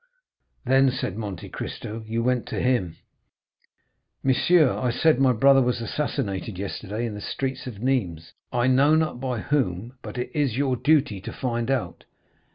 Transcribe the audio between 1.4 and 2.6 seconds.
Cristo "you went to